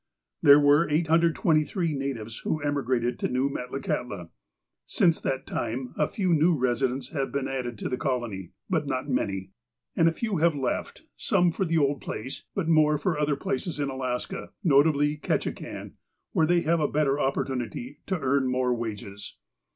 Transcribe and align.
There 0.41 0.59
were 0.59 0.89
823 0.89 1.93
natives 1.93 2.39
who 2.39 2.59
emigrated 2.59 3.19
to 3.19 3.27
New 3.27 3.51
Metla 3.51 3.83
kahtla. 3.83 4.29
Since 4.87 5.21
that 5.21 5.45
time 5.45 5.93
a 5.95 6.07
few 6.07 6.33
new 6.33 6.55
residents 6.57 7.09
have 7.09 7.31
been 7.31 7.47
added 7.47 7.77
to 7.77 7.87
the 7.87 7.99
colony, 7.99 8.49
but 8.67 8.87
not 8.87 9.07
many. 9.07 9.51
And 9.95 10.07
a 10.09 10.11
few 10.11 10.37
have 10.37 10.55
left, 10.55 11.03
some 11.17 11.51
for 11.51 11.65
the 11.65 11.77
old 11.77 12.01
place, 12.01 12.45
but 12.55 12.67
more 12.67 12.97
for 12.97 13.19
other 13.19 13.35
places 13.35 13.79
in 13.79 13.91
Alaska, 13.91 14.49
notably 14.63 15.17
Ketchikan, 15.17 15.91
where 16.31 16.47
they 16.47 16.61
have 16.61 16.79
a 16.79 16.87
better 16.87 17.19
opportunity 17.19 17.99
to 18.07 18.19
earn 18.19 18.47
more 18.47 18.73
wages. 18.73 19.35